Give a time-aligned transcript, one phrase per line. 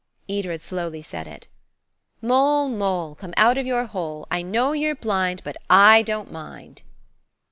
[0.27, 1.45] Edred slowly said it–.
[2.23, 6.81] "'Mole, mole, Come out of your hole; I know you're blind, But I don't mind.'"